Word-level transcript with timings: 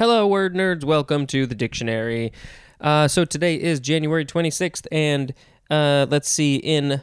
Hello, 0.00 0.26
word 0.26 0.54
nerds. 0.54 0.82
Welcome 0.82 1.26
to 1.26 1.44
the 1.44 1.54
dictionary. 1.54 2.32
Uh, 2.80 3.06
so 3.06 3.26
today 3.26 3.60
is 3.60 3.80
January 3.80 4.24
26th, 4.24 4.86
and 4.90 5.34
uh, 5.68 6.06
let's 6.08 6.30
see, 6.30 6.56
in 6.56 7.02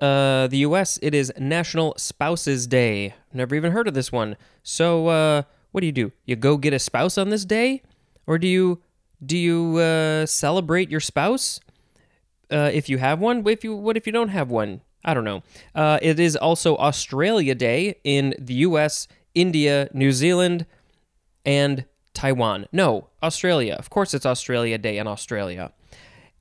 uh, 0.00 0.46
the 0.46 0.56
U.S., 0.60 0.98
it 1.02 1.14
is 1.14 1.30
National 1.38 1.92
Spouses 1.98 2.66
Day. 2.66 3.12
Never 3.34 3.54
even 3.54 3.72
heard 3.72 3.86
of 3.86 3.92
this 3.92 4.10
one. 4.10 4.38
So, 4.62 5.08
uh, 5.08 5.42
what 5.72 5.82
do 5.82 5.86
you 5.86 5.92
do? 5.92 6.10
You 6.24 6.36
go 6.36 6.56
get 6.56 6.72
a 6.72 6.78
spouse 6.78 7.18
on 7.18 7.28
this 7.28 7.44
day, 7.44 7.82
or 8.26 8.38
do 8.38 8.48
you 8.48 8.80
do 9.22 9.36
you 9.36 9.76
uh, 9.76 10.24
celebrate 10.24 10.90
your 10.90 11.00
spouse 11.00 11.60
uh, 12.50 12.70
if 12.72 12.88
you 12.88 12.96
have 12.96 13.20
one? 13.20 13.46
If 13.46 13.62
you 13.62 13.76
what 13.76 13.98
if 13.98 14.06
you 14.06 14.12
don't 14.14 14.30
have 14.30 14.48
one? 14.48 14.80
I 15.04 15.12
don't 15.12 15.24
know. 15.24 15.42
It 16.00 16.18
is 16.18 16.36
also 16.36 16.78
Australia 16.78 17.54
Day 17.54 17.96
in 18.04 18.34
the 18.38 18.54
U.S., 18.54 19.06
India, 19.34 19.90
New 19.92 20.12
Zealand, 20.12 20.64
and 21.44 21.84
Taiwan. 22.14 22.66
No, 22.72 23.08
Australia. 23.22 23.74
Of 23.78 23.90
course, 23.90 24.14
it's 24.14 24.26
Australia 24.26 24.78
Day 24.78 24.98
in 24.98 25.06
Australia. 25.06 25.72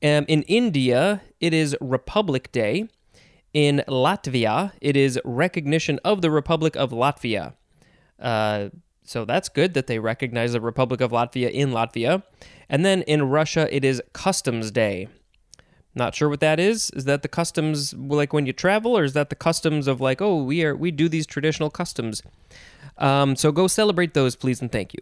Um, 0.04 0.26
in 0.28 0.44
India, 0.44 1.22
it 1.40 1.54
is 1.54 1.76
Republic 1.80 2.52
Day. 2.52 2.90
In 3.54 3.84
Latvia, 3.88 4.72
it 4.80 4.96
is 4.96 5.20
recognition 5.26 6.00
of 6.06 6.22
the 6.22 6.32
Republic 6.32 6.76
of 6.76 6.92
Latvia. 6.92 7.54
Uh, 8.20 8.70
so 9.04 9.26
that's 9.26 9.50
good 9.50 9.74
that 9.74 9.88
they 9.88 10.00
recognize 10.00 10.54
the 10.54 10.62
Republic 10.62 11.02
of 11.02 11.12
Latvia 11.12 11.52
in 11.52 11.72
Latvia. 11.72 12.24
And 12.70 12.86
then 12.86 13.02
in 13.04 13.24
Russia, 13.24 13.68
it 13.76 13.84
is 13.84 14.02
Customs 14.14 14.72
Day. 14.72 15.10
Not 15.94 16.16
sure 16.16 16.30
what 16.30 16.40
that 16.40 16.60
is. 16.60 16.90
Is 16.92 17.04
that 17.06 17.22
the 17.22 17.28
customs 17.28 17.94
like 17.94 18.32
when 18.32 18.46
you 18.46 18.54
travel, 18.54 18.98
or 18.98 19.04
is 19.04 19.14
that 19.14 19.30
the 19.30 19.36
customs 19.36 19.88
of 19.88 20.00
like, 20.00 20.22
oh, 20.22 20.42
we 20.42 20.64
are 20.64 20.76
we 20.76 20.90
do 20.90 21.10
these 21.10 21.28
traditional 21.28 21.70
customs? 21.70 22.24
Um, 22.98 23.36
so 23.36 23.52
go 23.52 23.68
celebrate 23.68 24.14
those, 24.14 24.36
please, 24.38 24.62
and 24.62 24.72
thank 24.72 24.94
you. 24.94 25.02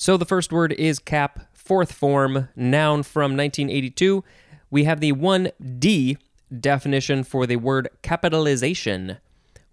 So 0.00 0.16
the 0.16 0.24
first 0.24 0.52
word 0.52 0.72
is 0.74 1.00
cap, 1.00 1.40
fourth 1.52 1.90
form, 1.90 2.48
noun 2.54 3.02
from 3.02 3.36
1982. 3.36 4.22
We 4.70 4.84
have 4.84 5.00
the 5.00 5.12
1D 5.12 6.18
definition 6.60 7.24
for 7.24 7.46
the 7.48 7.56
word 7.56 7.88
capitalization. 8.02 9.16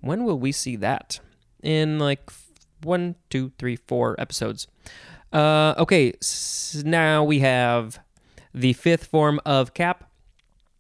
When 0.02 0.24
will 0.24 0.40
we 0.40 0.52
see 0.52 0.78
that? 0.78 1.20
In 1.62 2.00
like 2.00 2.32
one, 2.82 3.16
two, 3.30 3.52
three, 3.60 3.76
four 3.76 4.16
episodes. 4.20 4.68
Uh, 5.32 5.76
okay, 5.78 6.14
s- 6.24 6.82
now 6.84 7.24
we 7.24 7.40
have 7.40 8.00
the 8.52 8.74
fifth 8.74 9.06
form 9.06 9.40
of 9.46 9.76
cap. 9.76 10.10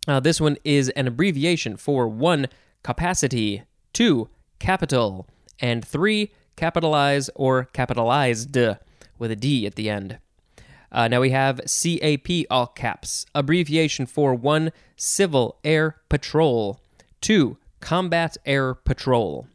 Uh, 0.07 0.19
this 0.19 0.41
one 0.41 0.57
is 0.63 0.89
an 0.89 1.07
abbreviation 1.07 1.77
for 1.77 2.07
one, 2.07 2.47
capacity, 2.81 3.61
two, 3.93 4.27
capital, 4.57 5.27
and 5.59 5.85
three, 5.85 6.31
capitalize 6.55 7.29
or 7.35 7.65
capitalized 7.73 8.57
with 9.17 9.31
a 9.31 9.35
D 9.35 9.65
at 9.65 9.75
the 9.75 9.89
end. 9.89 10.19
Uh, 10.91 11.07
now 11.07 11.19
we 11.19 11.31
have 11.31 11.59
CAP, 11.65 12.27
all 12.49 12.67
caps, 12.67 13.25
abbreviation 13.35 14.05
for 14.05 14.33
one, 14.33 14.71
Civil 14.95 15.57
Air 15.63 15.97
Patrol, 16.09 16.79
two, 17.19 17.57
Combat 17.81 18.37
Air 18.45 18.73
Patrol. 18.73 19.47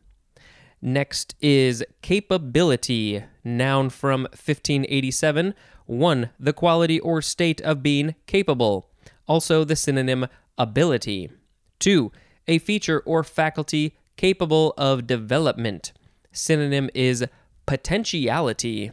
Next 0.83 1.35
is 1.41 1.85
capability, 2.03 3.25
noun 3.45 3.91
from 3.91 4.23
1587. 4.23 5.55
One, 5.87 6.31
the 6.39 6.53
quality 6.53 7.01
or 7.01 7.21
state 7.21 7.61
of 7.63 7.83
being 7.83 8.15
capable. 8.27 8.91
Also 9.27 9.65
the 9.65 9.77
synonym 9.77 10.27
ability. 10.57 11.31
Two, 11.79 12.13
a 12.47 12.59
feature 12.59 13.01
or 13.07 13.25
faculty 13.25 13.97
capable 14.17 14.75
of 14.77 15.07
development. 15.07 15.93
Synonym 16.33 16.91
is 16.95 17.25
potentiality. 17.67 18.91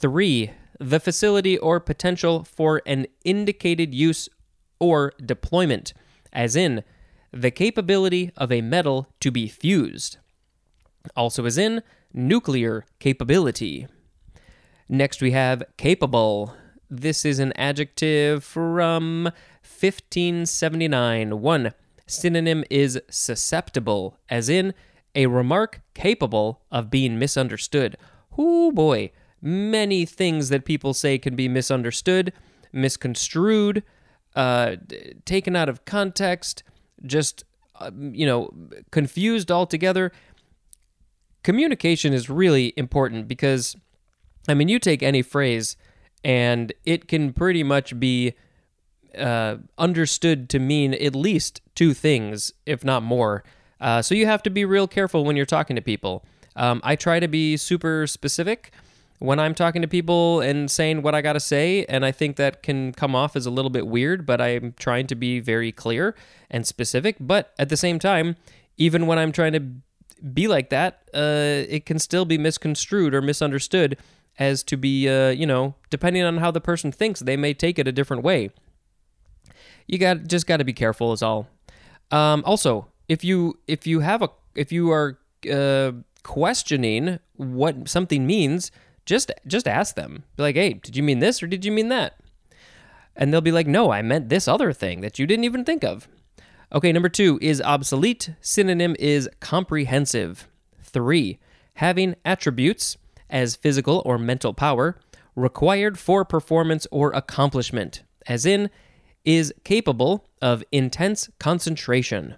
Three, 0.00 0.52
the 0.78 0.98
facility 0.98 1.58
or 1.58 1.78
potential 1.78 2.42
for 2.42 2.80
an 2.86 3.06
indicated 3.22 3.94
use 3.94 4.30
or 4.78 5.12
deployment, 5.22 5.92
as 6.32 6.56
in 6.56 6.84
the 7.32 7.50
capability 7.50 8.32
of 8.34 8.50
a 8.50 8.62
metal 8.62 9.08
to 9.20 9.30
be 9.30 9.46
fused. 9.46 10.16
Also, 11.14 11.44
as 11.44 11.58
in 11.58 11.82
nuclear 12.14 12.86
capability. 12.98 13.86
Next, 14.88 15.20
we 15.20 15.32
have 15.32 15.64
capable. 15.76 16.54
This 16.88 17.26
is 17.26 17.38
an 17.38 17.52
adjective 17.56 18.42
from 18.42 19.24
1579. 19.24 21.42
One 21.42 21.74
synonym 22.06 22.64
is 22.70 22.98
susceptible, 23.10 24.16
as 24.30 24.48
in 24.48 24.72
a 25.14 25.26
remark 25.26 25.82
capable 25.92 26.62
of 26.70 26.90
being 26.90 27.18
misunderstood. 27.18 27.98
Oh 28.38 28.72
boy, 28.72 29.10
many 29.42 30.04
things 30.04 30.48
that 30.48 30.64
people 30.64 30.94
say 30.94 31.18
can 31.18 31.36
be 31.36 31.48
misunderstood, 31.48 32.32
misconstrued, 32.72 33.82
uh, 34.36 34.76
taken 35.24 35.56
out 35.56 35.68
of 35.68 35.84
context, 35.84 36.62
just, 37.04 37.44
uh, 37.76 37.90
you 37.94 38.26
know, 38.26 38.50
confused 38.90 39.50
altogether 39.50 40.12
communication 41.42 42.12
is 42.12 42.28
really 42.28 42.72
important 42.76 43.28
because 43.28 43.76
I 44.48 44.54
mean, 44.54 44.68
you 44.68 44.78
take 44.78 45.02
any 45.02 45.22
phrase 45.22 45.76
and 46.24 46.72
it 46.84 47.08
can 47.08 47.32
pretty 47.32 47.62
much 47.62 47.98
be 47.98 48.34
uh, 49.16 49.56
understood 49.78 50.48
to 50.50 50.58
mean 50.58 50.94
at 50.94 51.14
least 51.14 51.60
two 51.74 51.94
things, 51.94 52.52
if 52.66 52.84
not 52.84 53.02
more. 53.02 53.44
Uh, 53.80 54.02
so 54.02 54.14
you 54.14 54.26
have 54.26 54.42
to 54.42 54.50
be 54.50 54.64
real 54.64 54.86
careful 54.86 55.24
when 55.24 55.36
you're 55.36 55.46
talking 55.46 55.76
to 55.76 55.82
people. 55.82 56.24
Um, 56.56 56.80
I 56.84 56.96
try 56.96 57.20
to 57.20 57.28
be 57.28 57.56
super 57.56 58.06
specific 58.06 58.72
when 59.20 59.38
I'm 59.38 59.54
talking 59.54 59.82
to 59.82 59.88
people 59.88 60.40
and 60.40 60.70
saying 60.70 61.02
what 61.02 61.14
I 61.14 61.20
got 61.20 61.34
to 61.34 61.40
say, 61.40 61.84
and 61.84 62.04
I 62.06 62.10
think 62.10 62.36
that 62.36 62.62
can 62.62 62.92
come 62.92 63.14
off 63.14 63.36
as 63.36 63.44
a 63.44 63.50
little 63.50 63.70
bit 63.70 63.86
weird, 63.86 64.24
but 64.24 64.40
I'm 64.40 64.74
trying 64.78 65.06
to 65.08 65.14
be 65.14 65.40
very 65.40 65.72
clear 65.72 66.16
and 66.50 66.66
specific. 66.66 67.16
But 67.20 67.52
at 67.58 67.68
the 67.68 67.76
same 67.76 67.98
time, 67.98 68.36
even 68.78 69.06
when 69.06 69.18
I'm 69.18 69.30
trying 69.30 69.52
to 69.52 69.60
be 70.32 70.48
like 70.48 70.70
that, 70.70 71.02
uh, 71.14 71.68
it 71.68 71.84
can 71.84 71.98
still 71.98 72.24
be 72.24 72.38
misconstrued 72.38 73.14
or 73.14 73.20
misunderstood 73.20 73.98
as 74.38 74.62
to 74.64 74.78
be, 74.78 75.06
uh, 75.06 75.28
you 75.28 75.46
know, 75.46 75.74
depending 75.90 76.22
on 76.22 76.38
how 76.38 76.50
the 76.50 76.60
person 76.60 76.90
thinks, 76.90 77.20
they 77.20 77.36
may 77.36 77.52
take 77.52 77.78
it 77.78 77.86
a 77.86 77.92
different 77.92 78.22
way. 78.22 78.50
You 79.86 79.98
got 79.98 80.28
just 80.28 80.46
got 80.46 80.58
to 80.58 80.64
be 80.64 80.72
careful, 80.72 81.12
is 81.12 81.22
all. 81.22 81.46
Um, 82.10 82.42
also, 82.46 82.88
if 83.06 83.22
you 83.22 83.58
if 83.66 83.86
you 83.86 84.00
have 84.00 84.22
a 84.22 84.30
if 84.54 84.72
you 84.72 84.90
are 84.90 85.18
uh, 85.50 85.92
questioning 86.22 87.18
what 87.36 87.86
something 87.86 88.26
means, 88.26 88.70
just 89.10 89.32
just 89.46 89.68
ask 89.68 89.96
them. 89.96 90.22
Be 90.36 90.44
like, 90.44 90.54
hey, 90.54 90.74
did 90.74 90.96
you 90.96 91.02
mean 91.02 91.18
this 91.18 91.42
or 91.42 91.48
did 91.48 91.64
you 91.64 91.72
mean 91.72 91.88
that? 91.88 92.14
And 93.16 93.32
they'll 93.32 93.40
be 93.40 93.52
like, 93.52 93.66
no, 93.66 93.90
I 93.90 94.00
meant 94.02 94.28
this 94.28 94.46
other 94.46 94.72
thing 94.72 95.00
that 95.00 95.18
you 95.18 95.26
didn't 95.26 95.44
even 95.44 95.64
think 95.64 95.84
of. 95.84 96.08
Okay, 96.72 96.92
number 96.92 97.08
two 97.08 97.36
is 97.42 97.60
obsolete. 97.60 98.30
Synonym 98.40 98.94
is 99.00 99.28
comprehensive. 99.40 100.48
Three, 100.80 101.40
having 101.74 102.14
attributes 102.24 102.96
as 103.28 103.56
physical 103.56 104.00
or 104.06 104.16
mental 104.16 104.54
power 104.54 104.96
required 105.34 105.98
for 105.98 106.24
performance 106.24 106.86
or 106.92 107.10
accomplishment, 107.10 108.02
as 108.28 108.46
in, 108.46 108.70
is 109.24 109.52
capable 109.64 110.24
of 110.40 110.62
intense 110.70 111.28
concentration. 111.40 112.36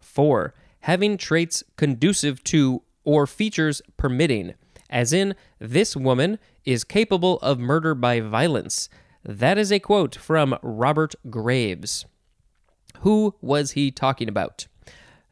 Four, 0.00 0.54
having 0.80 1.16
traits 1.16 1.62
conducive 1.76 2.42
to 2.44 2.82
or 3.04 3.28
features 3.28 3.80
permitting, 3.96 4.54
as 4.90 5.12
in, 5.12 5.34
this 5.58 5.96
woman 5.96 6.38
is 6.64 6.84
capable 6.84 7.38
of 7.38 7.58
murder 7.58 7.94
by 7.94 8.20
violence. 8.20 8.90
That 9.24 9.56
is 9.56 9.72
a 9.72 9.78
quote 9.78 10.16
from 10.16 10.58
Robert 10.62 11.14
Graves. 11.30 12.04
Who 13.00 13.34
was 13.40 13.72
he 13.72 13.90
talking 13.90 14.28
about? 14.28 14.66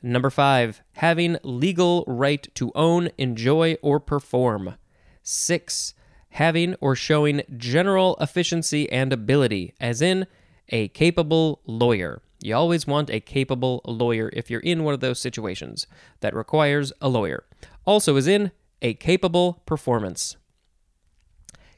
Number 0.03 0.31
five, 0.31 0.81
having 0.95 1.39
legal 1.43 2.05
right 2.07 2.47
to 2.55 2.71
own, 2.75 3.11
enjoy, 3.19 3.77
or 3.83 3.99
perform. 3.99 4.77
Six, 5.23 5.93
having 6.31 6.77
or 6.81 6.95
showing 6.95 7.43
general 7.57 8.17
efficiency 8.21 8.91
and 8.93 9.12
ability, 9.12 9.75
as 9.81 10.00
in 10.00 10.27
a 10.69 10.88
capable 10.88 11.61
lawyer. 11.67 12.23
You 12.41 12.55
always 12.55 12.87
want 12.87 13.11
a 13.11 13.19
capable 13.19 13.81
lawyer 13.85 14.31
if 14.32 14.50
you're 14.50 14.61
in 14.61 14.85
one 14.85 14.94
of 14.94 15.00
those 15.00 15.19
situations 15.19 15.88
that 16.21 16.35
requires 16.35 16.93
a 17.00 17.09
lawyer. 17.09 17.44
Also, 17.85 18.15
as 18.17 18.29
in 18.29 18.53
a 18.83 18.95
capable 18.95 19.63
performance. 19.67 20.37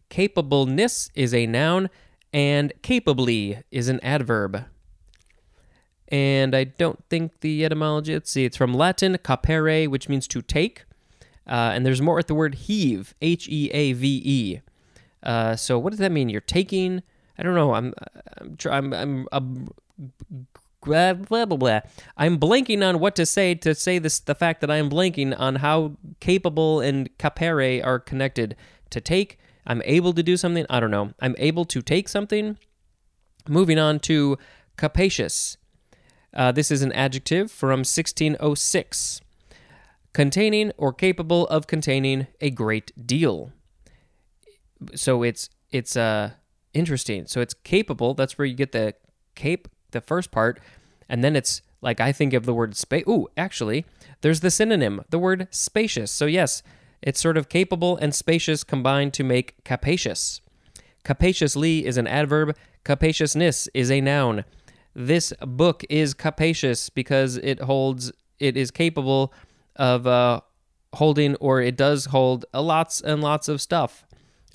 Capableness 0.08 1.10
is 1.14 1.32
a 1.32 1.46
noun, 1.46 1.88
and 2.32 2.72
capably 2.82 3.62
is 3.70 3.88
an 3.88 4.00
adverb 4.02 4.64
and 6.10 6.54
I 6.54 6.64
don't 6.64 7.02
think 7.08 7.40
the 7.40 7.64
etymology. 7.64 8.12
Let's 8.12 8.30
see, 8.30 8.44
it's 8.44 8.56
from 8.56 8.74
Latin 8.74 9.16
capere, 9.18 9.88
which 9.88 10.08
means 10.08 10.26
to 10.28 10.42
take, 10.42 10.84
uh, 11.46 11.72
and 11.74 11.86
there's 11.86 12.02
more 12.02 12.18
at 12.18 12.26
the 12.26 12.34
word 12.34 12.54
heave, 12.56 13.14
H 13.22 13.48
E 13.48 13.70
A 13.72 13.92
V 13.92 14.22
E. 14.24 14.60
Uh, 15.22 15.54
so 15.54 15.78
what 15.78 15.90
does 15.90 16.00
that 16.00 16.12
mean? 16.12 16.28
You're 16.28 16.40
taking? 16.40 17.02
I 17.38 17.42
don't 17.42 17.54
know. 17.54 17.74
I'm 17.74 17.94
I'm 18.66 18.92
I'm 18.92 18.92
I'm. 18.92 19.26
I'm 19.32 19.68
Blah, 20.82 21.14
blah, 21.14 21.44
blah, 21.44 21.56
blah. 21.56 21.80
I'm 22.16 22.38
blanking 22.38 22.86
on 22.86 23.00
what 23.00 23.14
to 23.16 23.26
say 23.26 23.54
to 23.56 23.74
say 23.74 23.98
this. 23.98 24.20
The 24.20 24.34
fact 24.34 24.60
that 24.62 24.70
I 24.70 24.76
am 24.76 24.88
blanking 24.88 25.38
on 25.38 25.56
how 25.56 25.96
capable 26.20 26.80
and 26.80 27.10
capere 27.18 27.82
are 27.84 27.98
connected. 27.98 28.56
To 28.90 29.00
take 29.00 29.38
I'm 29.66 29.82
able 29.84 30.12
to 30.14 30.22
do 30.22 30.36
something. 30.36 30.66
I 30.68 30.80
don't 30.80 30.90
know. 30.90 31.12
I'm 31.20 31.36
able 31.38 31.64
to 31.66 31.82
take 31.82 32.08
something. 32.08 32.58
Moving 33.48 33.78
on 33.78 34.00
to 34.00 34.38
capacious. 34.76 35.56
Uh, 36.34 36.52
this 36.52 36.70
is 36.70 36.82
an 36.82 36.92
adjective 36.92 37.50
from 37.50 37.80
1606 37.80 39.20
containing 40.12 40.72
or 40.76 40.92
capable 40.92 41.46
of 41.48 41.66
containing 41.66 42.26
a 42.40 42.50
great 42.50 42.90
deal. 43.06 43.52
So 44.94 45.22
it's 45.22 45.50
it's 45.70 45.96
uh 45.96 46.30
interesting. 46.72 47.26
So 47.26 47.40
it's 47.40 47.54
capable. 47.54 48.14
That's 48.14 48.38
where 48.38 48.44
you 48.46 48.54
get 48.54 48.72
the 48.72 48.94
cape, 49.34 49.68
the 49.92 50.00
first 50.00 50.30
part, 50.30 50.60
and 51.08 51.22
then 51.24 51.36
it's 51.36 51.62
like 51.80 52.00
I 52.00 52.12
think 52.12 52.32
of 52.32 52.46
the 52.46 52.54
word 52.54 52.76
space. 52.76 53.04
Ooh, 53.08 53.28
actually, 53.36 53.84
there's 54.20 54.40
the 54.40 54.50
synonym, 54.50 55.02
the 55.10 55.18
word 55.18 55.48
spacious. 55.50 56.10
So 56.10 56.26
yes, 56.26 56.62
it's 57.02 57.20
sort 57.20 57.36
of 57.36 57.48
capable 57.48 57.96
and 57.96 58.14
spacious 58.14 58.64
combined 58.64 59.14
to 59.14 59.24
make 59.24 59.62
capacious. 59.64 60.40
Capaciously 61.04 61.86
is 61.86 61.96
an 61.96 62.06
adverb. 62.06 62.56
Capaciousness 62.84 63.68
is 63.72 63.90
a 63.90 64.00
noun. 64.00 64.44
This 64.94 65.32
book 65.40 65.84
is 65.88 66.14
capacious 66.14 66.90
because 66.90 67.36
it 67.36 67.60
holds. 67.60 68.12
It 68.38 68.56
is 68.56 68.70
capable 68.70 69.32
of 69.76 70.06
uh, 70.06 70.40
holding, 70.94 71.36
or 71.36 71.60
it 71.60 71.76
does 71.76 72.06
hold, 72.06 72.44
uh, 72.52 72.62
lots 72.62 73.00
and 73.00 73.22
lots 73.22 73.48
of 73.48 73.60
stuff. 73.60 74.04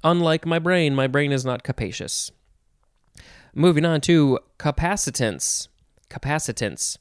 Unlike 0.03 0.45
my 0.45 0.59
brain, 0.59 0.93
my 0.93 1.07
brain 1.07 1.31
is 1.31 1.45
not 1.45 1.63
capacious. 1.63 2.31
Moving 3.55 3.85
on 3.85 4.01
to 4.01 4.39
capacitance. 4.59 5.69
Capacitance. 6.09 6.97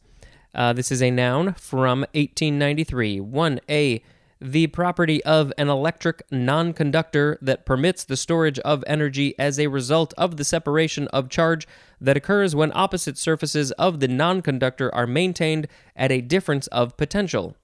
Uh, 0.55 0.73
this 0.73 0.93
is 0.93 1.03
a 1.03 1.11
noun 1.11 1.55
from 1.55 2.01
1893. 2.13 3.19
1a. 3.19 4.03
The 4.41 4.67
property 4.69 5.23
of 5.25 5.53
an 5.59 5.69
electric 5.69 6.23
non-conductor 6.31 7.39
that 7.43 7.67
permits 7.67 8.05
the 8.05 8.17
storage 8.17 8.59
of 8.61 8.85
energy 8.87 9.35
as 9.39 9.59
a 9.59 9.67
result 9.67 10.15
of 10.17 10.37
the 10.37 10.45
separation 10.45 11.09
of 11.09 11.29
charge 11.29 11.67
that 12.01 12.17
occurs 12.17 12.55
when 12.55 12.73
opposite 12.75 13.19
surfaces 13.19 13.73
of 13.73 14.01
the 14.01 14.09
non-conductor 14.09 14.95
are 14.95 15.07
maintained 15.07 15.67
at 15.97 16.13
a 16.13 16.21
difference 16.21 16.67
of 16.69 16.97
potential 16.97 17.57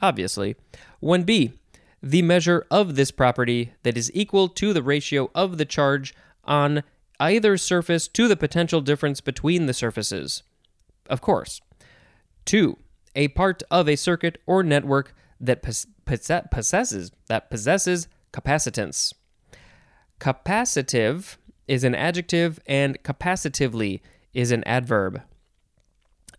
obviously. 0.00 0.56
1b, 1.02 1.52
the 2.02 2.22
measure 2.22 2.66
of 2.70 2.96
this 2.96 3.10
property 3.10 3.72
that 3.82 3.96
is 3.96 4.10
equal 4.14 4.48
to 4.48 4.72
the 4.72 4.82
ratio 4.82 5.30
of 5.34 5.58
the 5.58 5.64
charge 5.64 6.14
on 6.44 6.82
either 7.20 7.56
surface 7.56 8.08
to 8.08 8.26
the 8.26 8.36
potential 8.36 8.80
difference 8.80 9.20
between 9.20 9.66
the 9.66 9.74
surfaces. 9.74 10.42
Of 11.08 11.20
course. 11.20 11.60
2. 12.46 12.76
A 13.14 13.28
part 13.28 13.62
of 13.70 13.88
a 13.88 13.96
circuit 13.96 14.38
or 14.46 14.62
network 14.62 15.14
that 15.40 15.62
pos- 15.62 15.86
possesses 16.04 17.12
that 17.28 17.50
possesses 17.50 18.08
capacitance. 18.32 19.12
Capacitive 20.18 21.36
is 21.68 21.84
an 21.84 21.94
adjective 21.94 22.58
and 22.66 23.02
capacitively 23.02 24.00
is 24.34 24.50
an 24.50 24.64
adverb. 24.64 25.22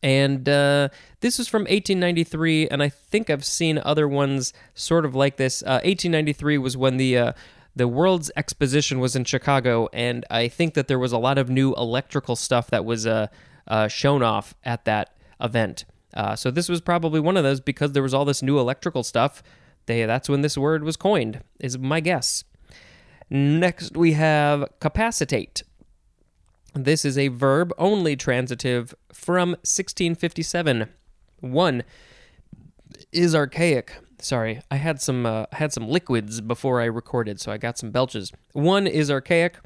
And 0.04 0.50
uh, 0.50 0.90
this 1.20 1.40
is 1.40 1.48
from 1.48 1.62
1893, 1.64 2.70
and 2.70 2.82
I 2.82 2.90
think 2.90 3.30
I've 3.30 3.46
seen 3.46 3.80
other 3.84 4.08
ones 4.08 4.52
sort 4.74 5.06
of 5.06 5.14
like 5.14 5.38
this. 5.38 5.62
Uh, 5.62 5.82
1893 5.84 6.58
was 6.58 6.76
when 6.76 6.98
the 6.98 7.18
uh, 7.18 7.34
the 7.76 7.88
World's 7.88 8.32
Exposition 8.36 9.00
was 9.00 9.16
in 9.16 9.24
Chicago, 9.24 9.88
and 9.94 10.26
I 10.30 10.48
think 10.48 10.74
that 10.74 10.88
there 10.88 11.00
was 11.00 11.12
a 11.12 11.18
lot 11.18 11.38
of 11.38 11.50
new 11.50 11.74
electrical 11.76 12.36
stuff 12.36 12.70
that 12.70 12.84
was 12.84 13.08
uh, 13.08 13.28
uh, 13.68 13.88
shown 13.88 14.24
off 14.24 14.54
at 14.64 14.86
that 14.86 15.16
event. 15.40 15.86
Uh, 16.14 16.36
so 16.36 16.52
this 16.52 16.68
was 16.68 16.82
probably 16.82 17.20
one 17.20 17.38
of 17.38 17.44
those 17.44 17.62
because 17.62 17.94
there 17.94 18.04
was 18.04 18.14
all 18.14 18.26
this 18.26 18.44
new 18.44 18.60
electrical 18.60 19.04
stuff. 19.04 19.42
They, 19.86 20.06
that's 20.06 20.28
when 20.30 20.42
this 20.42 20.58
word 20.58 20.84
was 20.84 20.98
coined, 20.98 21.42
is 21.60 21.78
my 21.78 22.02
guess. 22.02 22.44
Next, 23.30 23.96
we 23.96 24.14
have 24.14 24.66
capacitate. 24.82 25.64
This 26.74 27.06
is 27.06 27.18
a 27.18 27.30
verb 27.30 27.74
only 27.78 28.16
transitive 28.16 28.94
from 29.14 29.52
1657. 29.52 30.90
One 31.40 31.84
is 33.12 33.34
archaic. 33.34 33.94
Sorry, 34.24 34.62
I 34.70 34.76
had 34.76 35.02
some 35.02 35.26
uh, 35.26 35.46
had 35.54 35.74
some 35.74 35.88
liquids 35.88 36.42
before 36.42 36.82
I 36.82 36.86
recorded, 36.86 37.40
so 37.40 37.52
I 37.52 37.58
got 37.58 37.78
some 37.78 37.92
belches. 37.92 38.32
One 38.54 38.88
is 38.88 39.10
archaic, 39.10 39.58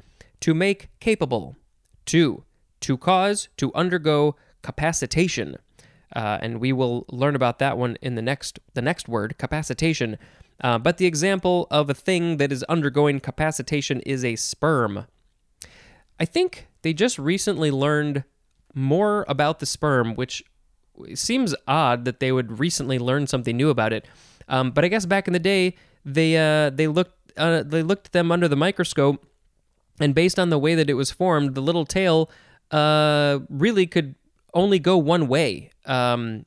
to 0.41 0.53
make 0.53 0.89
capable. 0.99 1.55
Two, 2.05 2.43
to 2.81 2.97
cause, 2.97 3.49
to 3.57 3.73
undergo 3.73 4.35
capacitation. 4.61 5.57
Uh, 6.15 6.37
and 6.41 6.59
we 6.59 6.71
will 6.71 7.05
learn 7.09 7.35
about 7.35 7.59
that 7.59 7.77
one 7.77 7.97
in 8.01 8.15
the 8.15 8.21
next 8.21 8.59
the 8.73 8.81
next 8.81 9.07
word, 9.07 9.37
capacitation. 9.37 10.17
Uh, 10.61 10.77
but 10.77 10.97
the 10.97 11.05
example 11.05 11.67
of 11.69 11.89
a 11.89 11.93
thing 11.93 12.37
that 12.37 12.51
is 12.51 12.63
undergoing 12.63 13.19
capacitation 13.19 13.99
is 14.01 14.23
a 14.23 14.35
sperm. 14.35 15.05
I 16.19 16.25
think 16.25 16.67
they 16.81 16.93
just 16.93 17.19
recently 17.19 17.71
learned 17.71 18.23
more 18.73 19.25
about 19.27 19.59
the 19.59 19.65
sperm, 19.65 20.15
which 20.15 20.43
seems 21.13 21.53
odd 21.67 22.05
that 22.05 22.19
they 22.19 22.31
would 22.31 22.59
recently 22.59 22.97
learn 22.97 23.27
something 23.27 23.57
new 23.57 23.69
about 23.69 23.91
it. 23.91 24.05
Um, 24.47 24.71
but 24.71 24.85
I 24.85 24.87
guess 24.87 25.05
back 25.05 25.27
in 25.27 25.33
the 25.33 25.39
day, 25.39 25.75
they 26.03 26.37
uh, 26.37 26.69
they 26.69 26.87
looked 26.87 27.33
uh, 27.37 27.63
they 27.63 27.83
looked 27.83 28.07
at 28.07 28.11
them 28.13 28.31
under 28.31 28.47
the 28.47 28.55
microscope, 28.55 29.25
and 29.99 30.13
based 30.13 30.39
on 30.39 30.49
the 30.49 30.59
way 30.59 30.75
that 30.75 30.89
it 30.89 30.93
was 30.93 31.11
formed, 31.11 31.55
the 31.55 31.61
little 31.61 31.85
tail 31.85 32.29
uh, 32.71 33.39
really 33.49 33.87
could 33.87 34.15
only 34.53 34.79
go 34.79 34.97
one 34.97 35.27
way. 35.27 35.71
Um, 35.85 36.45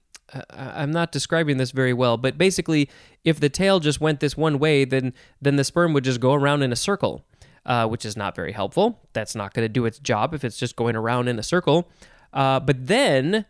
I'm 0.50 0.90
not 0.90 1.10
describing 1.10 1.56
this 1.56 1.70
very 1.70 1.94
well, 1.94 2.18
but 2.18 2.36
basically, 2.36 2.90
if 3.24 3.40
the 3.40 3.48
tail 3.48 3.80
just 3.80 4.00
went 4.00 4.20
this 4.20 4.36
one 4.36 4.58
way, 4.58 4.84
then 4.84 5.12
then 5.40 5.56
the 5.56 5.64
sperm 5.64 5.92
would 5.94 6.04
just 6.04 6.20
go 6.20 6.34
around 6.34 6.62
in 6.62 6.72
a 6.72 6.76
circle 6.76 7.24
uh, 7.68 7.86
which 7.86 8.04
is 8.04 8.16
not 8.16 8.34
very 8.34 8.52
helpful. 8.52 8.98
That's 9.12 9.34
not 9.34 9.54
going 9.54 9.64
to 9.64 9.68
do 9.68 9.84
its 9.84 9.98
job 9.98 10.34
if 10.34 10.42
it's 10.42 10.56
just 10.56 10.74
going 10.74 10.96
around 10.96 11.28
in 11.28 11.38
a 11.38 11.42
circle. 11.42 11.88
Uh, 12.32 12.58
but 12.58 12.86
then 12.86 13.44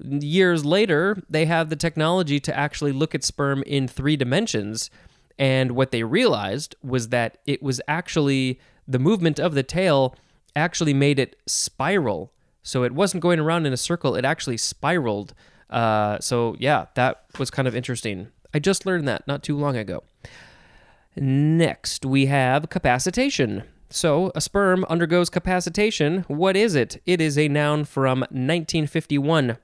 years 0.00 0.64
later, 0.64 1.22
they 1.28 1.46
have 1.46 1.70
the 1.70 1.76
technology 1.76 2.40
to 2.40 2.56
actually 2.56 2.92
look 2.92 3.14
at 3.14 3.24
sperm 3.24 3.62
in 3.64 3.88
three 3.88 4.16
dimensions. 4.16 4.90
And 5.38 5.72
what 5.72 5.90
they 5.90 6.02
realized 6.02 6.74
was 6.82 7.08
that 7.08 7.38
it 7.46 7.62
was 7.62 7.80
actually 7.88 8.60
the 8.86 8.98
movement 8.98 9.38
of 9.38 9.54
the 9.54 9.62
tail 9.62 10.14
actually 10.56 10.94
made 10.94 11.18
it 11.18 11.36
spiral. 11.46 12.32
So 12.62 12.82
it 12.82 12.92
wasn't 12.92 13.22
going 13.22 13.38
around 13.38 13.66
in 13.66 13.72
a 13.72 13.76
circle, 13.76 14.14
it 14.14 14.24
actually 14.24 14.56
spiraled. 14.56 15.34
Uh, 15.70 16.18
so, 16.20 16.56
yeah, 16.58 16.86
that 16.94 17.24
was 17.38 17.50
kind 17.50 17.68
of 17.68 17.76
interesting. 17.76 18.28
I 18.54 18.58
just 18.58 18.86
learned 18.86 19.06
that 19.08 19.26
not 19.26 19.42
too 19.42 19.56
long 19.56 19.76
ago. 19.76 20.02
Next, 21.14 22.04
we 22.06 22.26
have 22.26 22.70
capacitation. 22.70 23.64
So, 23.90 24.32
a 24.34 24.40
sperm 24.40 24.84
undergoes 24.88 25.30
capacitation. 25.30 26.24
What 26.28 26.56
is 26.56 26.74
it? 26.74 27.00
It 27.06 27.20
is 27.20 27.38
a 27.38 27.48
noun 27.48 27.84
from 27.84 28.20
1951. 28.20 29.58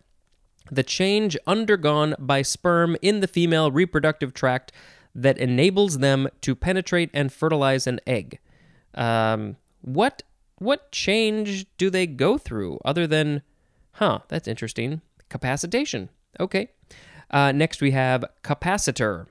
The 0.70 0.82
change 0.82 1.36
undergone 1.46 2.14
by 2.18 2.42
sperm 2.42 2.96
in 3.02 3.20
the 3.20 3.28
female 3.28 3.70
reproductive 3.70 4.32
tract 4.32 4.72
that 5.14 5.38
enables 5.38 5.98
them 5.98 6.28
to 6.40 6.54
penetrate 6.54 7.10
and 7.12 7.32
fertilize 7.32 7.86
an 7.86 8.00
egg. 8.06 8.38
Um, 8.94 9.56
what 9.82 10.22
what 10.58 10.92
change 10.92 11.66
do 11.76 11.90
they 11.90 12.06
go 12.06 12.38
through 12.38 12.78
other 12.84 13.06
than, 13.06 13.42
huh? 13.92 14.20
That's 14.28 14.48
interesting. 14.48 15.02
Capacitation. 15.28 16.08
Okay. 16.40 16.70
Uh, 17.30 17.52
next 17.52 17.80
we 17.80 17.90
have 17.90 18.24
capacitor 18.42 19.26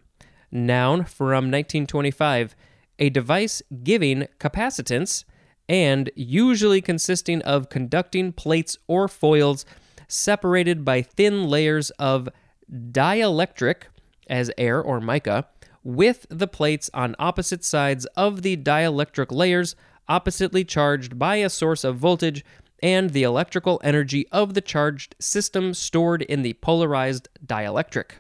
noun 0.52 1.04
from 1.04 1.50
1925, 1.50 2.56
a 3.00 3.10
device 3.10 3.62
giving 3.84 4.28
capacitance 4.40 5.24
and 5.68 6.12
usually 6.16 6.82
consisting 6.82 7.42
of 7.44 7.70
conducting 7.70 8.32
plates 8.32 8.78
or 8.88 9.08
foils 9.08 9.66
separated 10.14 10.86
by 10.86 11.02
thin 11.02 11.48
layers 11.48 11.90
of 11.92 12.30
dielectric, 12.72 13.84
as 14.28 14.52
air 14.58 14.82
or 14.82 15.02
mica, 15.02 15.48
with 15.84 16.26
the 16.30 16.48
plates 16.48 16.90
on 16.94 17.16
opposite 17.20 17.64
sides 17.64 18.06
of 18.16 18.42
the 18.42 18.56
dielectric 18.56 19.32
layers 19.32 19.76
oppositely 20.08 20.64
charged 20.64 21.18
by 21.18 21.38
a 21.38 21.50
source 21.50 21.84
of 21.84 21.98
voltage 21.98 22.46
and 22.82 23.10
the 23.12 23.24
electrical 23.24 23.80
energy 23.84 24.28
of 24.32 24.54
the 24.54 24.62
charged 24.62 25.16
system 25.20 25.74
stored 25.74 26.22
in 26.22 26.42
the 26.42 26.54
polarized 26.54 27.30
dielectric. 27.46 28.12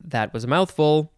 That 0.00 0.32
was 0.34 0.44
a 0.44 0.48
mouthful. 0.48 1.12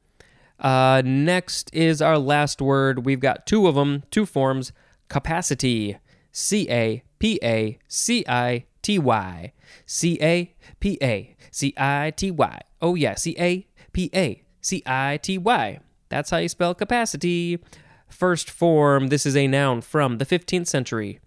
Uh, 0.61 1.03
next 1.05 1.71
is 1.75 2.00
our 2.00 2.19
last 2.19 2.61
word. 2.62 3.05
We've 3.05 3.21
got 3.21 3.47
two 3.47 3.67
of 3.67 3.75
them, 3.75 4.05
two 4.11 4.26
forms 4.26 4.73
capacity. 5.09 5.99
C 6.31 6.69
A 6.69 7.03
P 7.19 7.38
A 7.43 7.79
C 7.88 8.25
I 8.29 8.64
T 8.85 8.99
Y. 9.00 9.53
C 9.87 10.19
A 10.23 10.55
P 10.79 10.99
A 11.03 11.35
C 11.50 11.75
I 11.76 12.12
T 12.14 12.31
Y. 12.31 12.61
Oh, 12.81 12.95
yeah, 12.95 13.14
C 13.14 13.35
A 13.38 13.67
P 13.93 14.11
A 14.14 14.45
C 14.61 14.83
I 14.87 15.19
T 15.21 15.38
Y. 15.38 15.81
That's 16.09 16.31
how 16.31 16.37
you 16.37 16.49
spell 16.49 16.75
capacity. 16.75 17.59
First 18.09 18.49
form, 18.49 19.09
this 19.09 19.26
is 19.26 19.37
a 19.37 19.49
noun 19.49 19.81
from 19.81 20.19
the 20.19 20.26
15th 20.26 20.69
century. 20.69 21.19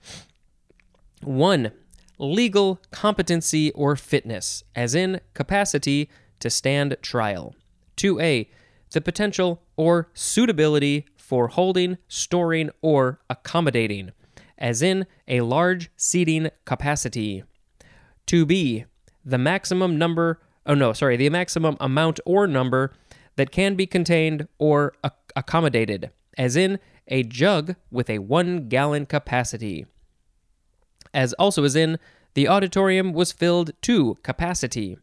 1. 1.21 1.71
Legal 2.19 2.79
competency 2.91 3.71
or 3.71 3.95
fitness, 3.95 4.63
as 4.75 4.95
in 4.95 5.19
capacity 5.33 6.09
to 6.39 6.49
stand 6.49 6.95
trial. 7.01 7.55
2a. 7.97 8.47
The 8.91 9.01
potential 9.01 9.63
or 9.75 10.09
suitability 10.13 11.05
for 11.17 11.49
holding, 11.49 11.97
storing, 12.07 12.69
or 12.81 13.19
accommodating, 13.29 14.11
as 14.57 14.81
in 14.81 15.05
a 15.27 15.41
large 15.41 15.89
seating 15.95 16.49
capacity. 16.65 17.43
To 18.27 18.45
be 18.45 18.85
the 19.23 19.37
maximum 19.37 19.97
number, 19.97 20.39
oh 20.65 20.73
no, 20.73 20.93
sorry, 20.93 21.17
the 21.17 21.29
maximum 21.29 21.77
amount 21.79 22.19
or 22.25 22.47
number 22.47 22.93
that 23.35 23.51
can 23.51 23.75
be 23.75 23.85
contained 23.85 24.47
or 24.57 24.93
ac- 25.05 25.13
accommodated, 25.35 26.11
as 26.37 26.55
in 26.55 26.79
a 27.07 27.23
jug 27.23 27.75
with 27.91 28.09
a 28.09 28.19
one 28.19 28.67
gallon 28.67 29.05
capacity. 29.05 29.85
As 31.13 31.33
also 31.33 31.63
as 31.63 31.75
in, 31.75 31.99
the 32.33 32.47
auditorium 32.47 33.13
was 33.13 33.31
filled 33.31 33.71
to 33.83 34.15
capacity. 34.23 34.97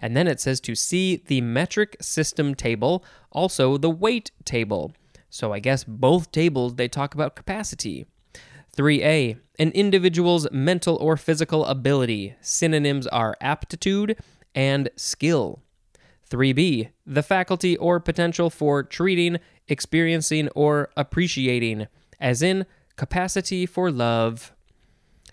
And 0.00 0.16
then 0.16 0.28
it 0.28 0.40
says 0.40 0.60
to 0.60 0.74
see 0.74 1.24
the 1.26 1.40
metric 1.40 1.96
system 2.00 2.54
table, 2.54 3.04
also 3.32 3.76
the 3.76 3.90
weight 3.90 4.30
table. 4.44 4.92
So 5.30 5.52
I 5.52 5.58
guess 5.58 5.84
both 5.84 6.30
tables 6.30 6.76
they 6.76 6.88
talk 6.88 7.14
about 7.14 7.34
capacity. 7.34 8.06
3a, 8.78 9.36
an 9.58 9.72
individual's 9.72 10.46
mental 10.52 10.96
or 10.96 11.16
physical 11.16 11.64
ability. 11.64 12.36
Synonyms 12.40 13.08
are 13.08 13.36
aptitude 13.40 14.16
and 14.54 14.88
skill. 14.94 15.62
3b, 16.30 16.90
the 17.04 17.22
faculty 17.22 17.76
or 17.76 17.98
potential 17.98 18.50
for 18.50 18.84
treating, 18.84 19.38
experiencing, 19.66 20.48
or 20.54 20.90
appreciating, 20.96 21.88
as 22.20 22.40
in 22.40 22.66
capacity 22.96 23.66
for 23.66 23.90
love. 23.90 24.52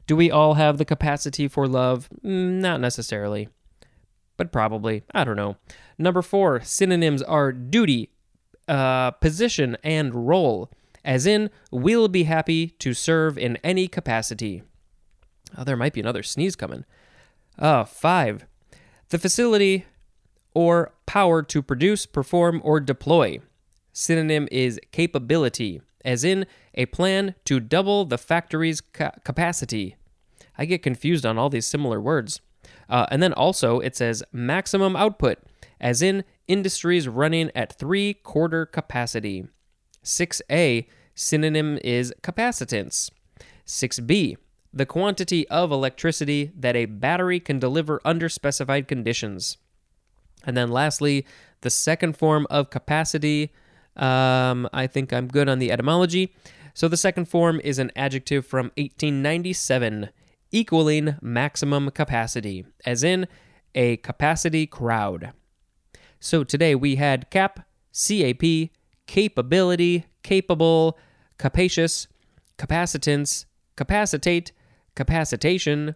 Do 0.08 0.16
we 0.16 0.32
all 0.32 0.56
have 0.56 0.78
the 0.80 0.86
capacity 0.86 1.48
for 1.48 1.68
love? 1.68 2.10
Mm, 2.24 2.62
not 2.62 2.82
necessarily, 2.82 3.50
but 4.38 4.52
probably. 4.52 5.04
I 5.14 5.24
don't 5.24 5.36
know. 5.36 5.58
Number 6.00 6.24
four, 6.24 6.62
synonyms 6.62 7.22
are 7.22 7.52
duty, 7.52 8.10
uh, 8.68 9.12
position, 9.12 9.78
and 9.84 10.28
role, 10.28 10.72
as 11.06 11.26
in, 11.26 11.50
we'll 11.72 12.10
be 12.10 12.24
happy 12.24 12.68
to 12.68 12.94
serve 12.94 13.38
in 13.38 13.58
any 13.58 13.88
capacity. 13.88 14.64
Oh, 15.58 15.64
there 15.64 15.78
might 15.78 15.94
be 15.94 16.02
another 16.02 16.24
sneeze 16.24 16.56
coming. 16.56 16.84
Uh, 17.58 17.86
five, 17.86 18.46
the 19.10 19.20
facility 19.20 19.86
or 20.54 20.94
power 21.06 21.44
to 21.44 21.62
produce, 21.62 22.06
perform, 22.06 22.62
or 22.64 22.80
deploy. 22.80 23.40
Synonym 23.94 24.48
is 24.52 24.80
capability, 24.92 25.82
as 26.04 26.24
in 26.24 26.46
a 26.74 26.88
plan 26.88 27.36
to 27.46 27.60
double 27.60 28.06
the 28.06 28.18
factory's 28.18 28.82
ca- 28.82 29.12
capacity. 29.24 29.96
I 30.58 30.66
get 30.66 30.84
confused 30.84 31.26
on 31.26 31.38
all 31.38 31.50
these 31.50 31.68
similar 31.68 32.02
words. 32.02 32.42
Uh, 32.90 33.06
and 33.12 33.22
then 33.22 33.34
also 33.34 33.80
it 33.80 33.96
says 33.96 34.24
maximum 34.32 34.96
output, 34.96 35.38
as 35.80 36.02
in 36.02 36.24
industries 36.48 37.08
running 37.08 37.52
at 37.56 37.78
three 37.78 38.14
quarter 38.14 38.66
capacity. 38.66 39.46
6a, 40.06 40.86
synonym 41.16 41.80
is 41.84 42.14
capacitance. 42.22 43.10
6b, 43.66 44.38
the 44.72 44.86
quantity 44.86 45.48
of 45.50 45.72
electricity 45.72 46.52
that 46.56 46.76
a 46.76 46.86
battery 46.86 47.40
can 47.40 47.60
deliver 47.60 48.00
under 48.06 48.30
specified 48.30 48.88
conditions. 48.88 49.58
And 50.46 50.56
then 50.56 50.70
lastly, 50.70 51.26
the 51.62 51.70
second 51.70 52.16
form 52.16 52.46
of 52.50 52.70
capacity. 52.70 53.52
Um, 53.96 54.70
I 54.74 54.88
think 54.88 55.12
I'm 55.12 55.28
good 55.28 55.50
on 55.50 55.60
the 55.60 55.72
etymology. 55.72 56.34
So 56.74 56.88
the 56.88 56.98
second 56.98 57.26
form 57.26 57.62
is 57.64 57.80
an 57.80 57.92
adjective 57.96 58.46
from 58.46 58.66
1897, 58.78 60.10
equaling 60.52 61.16
maximum 61.22 61.90
capacity, 61.90 62.66
as 62.86 63.04
in 63.04 63.28
a 63.74 63.98
capacity 63.98 64.68
crowd. 64.68 65.32
So 66.20 66.44
today 66.44 66.76
we 66.76 66.98
had 66.98 67.30
cap, 67.30 67.66
CAP, 67.94 68.70
capability, 69.08 70.06
capable, 70.24 70.98
capacious, 71.38 72.08
capacitance, 72.58 73.46
capacitate, 73.76 74.52
capacitation, 74.96 75.96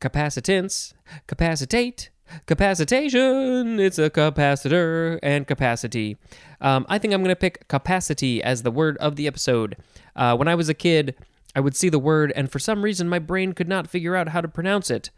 capacitance, 0.00 0.92
capacitate, 1.26 2.10
capacitation. 2.46 3.80
It's 3.80 3.98
a 3.98 4.10
capacitor 4.10 5.18
and 5.22 5.46
capacity. 5.46 6.16
Um, 6.60 6.86
I 6.88 6.98
think 6.98 7.14
I'm 7.14 7.22
going 7.22 7.34
to 7.34 7.36
pick 7.36 7.68
capacity 7.68 8.42
as 8.42 8.62
the 8.62 8.70
word 8.70 8.96
of 8.98 9.16
the 9.16 9.26
episode. 9.26 9.76
Uh, 10.14 10.36
when 10.36 10.48
I 10.48 10.54
was 10.54 10.68
a 10.68 10.74
kid, 10.74 11.14
I 11.54 11.60
would 11.60 11.74
see 11.74 11.88
the 11.88 11.98
word, 11.98 12.32
and 12.36 12.52
for 12.52 12.58
some 12.58 12.82
reason, 12.82 13.08
my 13.08 13.18
brain 13.18 13.52
could 13.52 13.68
not 13.68 13.88
figure 13.88 14.14
out 14.14 14.28
how 14.28 14.40
to 14.40 14.48
pronounce 14.48 14.90
it. 14.90 15.10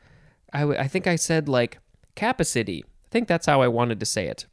I, 0.53 0.61
w- 0.61 0.79
I 0.79 0.89
think 0.89 1.07
I 1.07 1.17
said 1.17 1.49
like 1.49 1.79
capacity. 2.17 2.85
I 2.87 3.09
think 3.11 3.29
that's 3.29 3.47
how 3.47 3.61
I 3.61 3.69
wanted 3.69 4.01
to 4.01 4.07
say 4.07 4.27
it. 4.27 4.47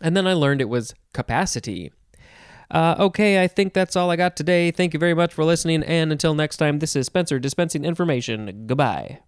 And 0.00 0.16
then 0.16 0.26
I 0.26 0.32
learned 0.32 0.60
it 0.60 0.68
was 0.68 0.94
capacity. 1.12 1.92
Uh, 2.70 2.96
okay, 2.98 3.42
I 3.42 3.48
think 3.48 3.74
that's 3.74 3.96
all 3.96 4.10
I 4.10 4.16
got 4.16 4.34
today. 4.34 4.70
Thank 4.70 4.94
you 4.94 4.98
very 4.98 5.14
much 5.14 5.34
for 5.34 5.44
listening, 5.44 5.82
and 5.82 6.10
until 6.10 6.34
next 6.34 6.56
time, 6.56 6.78
this 6.78 6.96
is 6.96 7.06
Spencer 7.06 7.38
dispensing 7.38 7.84
information. 7.84 8.64
Goodbye. 8.66 9.20